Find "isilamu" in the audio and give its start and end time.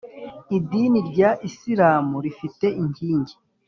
1.47-2.15